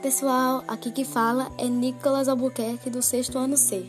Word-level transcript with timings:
pessoal, 0.00 0.64
aqui 0.66 0.90
que 0.90 1.04
fala 1.04 1.52
é 1.58 1.66
Nicolas 1.66 2.26
Albuquerque 2.26 2.88
do 2.88 3.02
sexto 3.02 3.36
ano 3.36 3.56
C. 3.56 3.84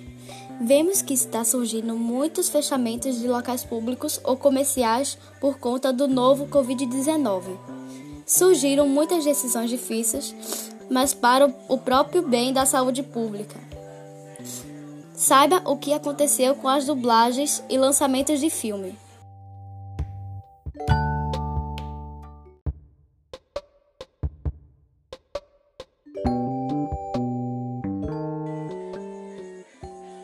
Vemos 0.59 1.01
que 1.01 1.13
está 1.13 1.43
surgindo 1.43 1.95
muitos 1.95 2.49
fechamentos 2.49 3.17
de 3.17 3.27
locais 3.27 3.63
públicos 3.63 4.19
ou 4.23 4.35
comerciais 4.35 5.17
por 5.39 5.57
conta 5.57 5.91
do 5.91 6.07
novo 6.07 6.47
Covid-19. 6.47 7.57
Surgiram 8.25 8.87
muitas 8.87 9.23
decisões 9.23 9.69
difíceis, 9.69 10.35
mas 10.89 11.13
para 11.13 11.53
o 11.69 11.77
próprio 11.77 12.21
bem 12.27 12.51
da 12.51 12.65
saúde 12.65 13.01
pública. 13.01 13.59
Saiba 15.15 15.61
o 15.65 15.77
que 15.77 15.93
aconteceu 15.93 16.55
com 16.55 16.67
as 16.67 16.85
dublagens 16.85 17.63
e 17.69 17.77
lançamentos 17.77 18.39
de 18.39 18.49
filme. 18.49 18.97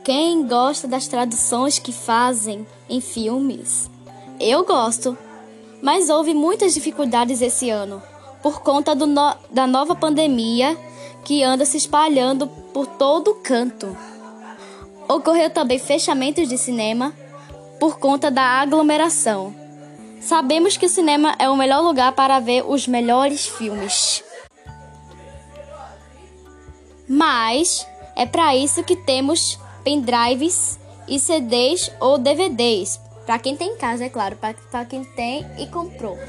Quem 0.08 0.48
gosta 0.48 0.88
das 0.88 1.06
traduções 1.06 1.80
que 1.80 1.92
fazem 1.92 2.66
em 2.90 3.02
filmes? 3.02 3.92
Eu 4.40 4.64
gosto, 4.64 5.18
mas 5.82 6.10
houve 6.10 6.34
muitas 6.34 6.74
dificuldades 6.74 7.42
esse 7.42 7.70
ano 7.70 8.02
por 8.42 8.62
conta 8.62 8.96
no, 8.96 9.06
da 9.52 9.68
nova 9.68 9.94
pandemia 9.98 10.78
que 11.26 11.44
anda 11.44 11.66
se 11.66 11.76
espalhando 11.76 12.48
por 12.48 12.88
todo 12.88 13.36
canto. 13.44 13.98
Ocorreu 15.10 15.50
também 15.50 15.78
fechamentos 15.78 16.48
de 16.48 16.58
cinema 16.58 17.14
por 17.78 18.00
conta 18.00 18.32
da 18.32 18.44
aglomeração. 18.44 19.54
Sabemos 20.22 20.78
que 20.78 20.86
o 20.86 20.90
cinema 20.90 21.36
é 21.38 21.50
o 21.50 21.58
melhor 21.58 21.84
lugar 21.84 22.14
para 22.14 22.40
ver 22.40 22.64
os 22.66 22.88
melhores 22.88 23.46
filmes. 23.46 24.24
Mas 27.06 27.86
é 28.16 28.26
para 28.26 28.56
isso 28.56 28.82
que 28.86 28.96
temos 28.96 29.60
pendrives 29.88 30.78
e 31.08 31.18
CDs 31.18 31.90
ou 32.02 32.18
DVDs. 32.18 33.00
Para 33.26 33.40
quem 33.40 33.56
tem 33.56 33.72
em 33.72 33.78
casa, 33.78 34.04
é 34.04 34.10
claro, 34.10 34.36
para 34.36 34.84
quem 34.84 35.06
tem 35.06 35.46
e 35.58 35.66
comprou. 35.68 36.20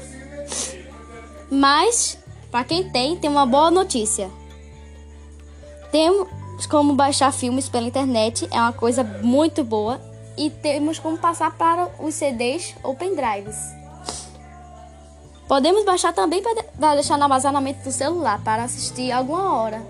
Mas, 1.51 2.17
para 2.49 2.63
quem 2.63 2.89
tem, 2.89 3.17
tem 3.17 3.29
uma 3.29 3.45
boa 3.45 3.69
notícia. 3.69 4.31
Temos 5.91 6.29
como 6.69 6.93
baixar 6.93 7.33
filmes 7.33 7.67
pela 7.67 7.85
internet, 7.85 8.47
é 8.49 8.61
uma 8.61 8.71
coisa 8.71 9.03
muito 9.03 9.61
boa. 9.61 9.99
E 10.37 10.49
temos 10.49 10.97
como 10.97 11.17
passar 11.17 11.57
para 11.57 11.89
os 11.99 12.15
CDs 12.15 12.73
ou 12.81 12.95
pendrives. 12.95 13.57
Podemos 15.49 15.83
baixar 15.83 16.13
também 16.13 16.41
para 16.41 16.93
deixar 16.95 17.17
no 17.17 17.23
armazenamento 17.23 17.83
do 17.83 17.91
celular 17.91 18.41
para 18.41 18.63
assistir 18.63 19.11
alguma 19.11 19.53
hora, 19.53 19.85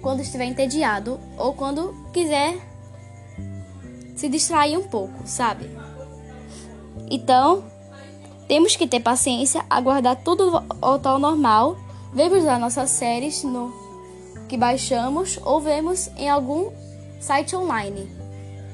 quando 0.00 0.22
estiver 0.22 0.46
entediado 0.46 1.20
ou 1.38 1.52
quando 1.52 1.94
quiser 2.12 2.71
se 4.14 4.28
distrair 4.28 4.76
um 4.76 4.88
pouco, 4.88 5.26
sabe? 5.26 5.70
Então, 7.10 7.64
temos 8.48 8.76
que 8.76 8.86
ter 8.86 9.00
paciência, 9.00 9.64
aguardar 9.68 10.16
tudo 10.22 10.62
voltar 10.80 11.10
ao 11.10 11.18
normal, 11.18 11.76
vemos 12.12 12.46
as 12.46 12.60
nossas 12.60 12.90
séries 12.90 13.42
no 13.44 13.72
que 14.48 14.56
baixamos 14.56 15.38
ou 15.42 15.60
vemos 15.60 16.10
em 16.16 16.28
algum 16.28 16.70
site 17.20 17.56
online, 17.56 18.10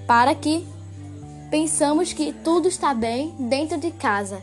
para 0.06 0.34
que 0.34 0.66
pensamos 1.50 2.12
que 2.12 2.32
tudo 2.32 2.66
está 2.66 2.92
bem 2.92 3.34
dentro 3.38 3.78
de 3.78 3.90
casa, 3.92 4.42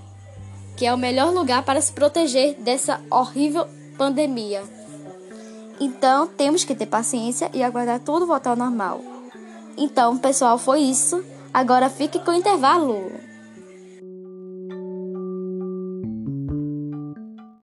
que 0.78 0.86
é 0.86 0.94
o 0.94 0.98
melhor 0.98 1.34
lugar 1.34 1.64
para 1.64 1.82
se 1.82 1.92
proteger 1.92 2.56
dessa 2.56 3.02
horrível 3.12 3.68
pandemia. 3.98 4.64
Então, 5.80 6.28
temos 6.28 6.64
que 6.64 6.74
ter 6.74 6.86
paciência 6.86 7.50
e 7.54 7.62
aguardar 7.62 8.00
tudo 8.00 8.26
voltar 8.26 8.52
ao 8.52 8.56
normal. 8.56 9.15
Então, 9.78 10.18
pessoal, 10.18 10.58
foi 10.58 10.82
isso. 10.82 11.24
Agora 11.54 11.90
fique 11.90 12.20
com 12.20 12.32
o 12.32 12.36
intervalo. 12.36 13.12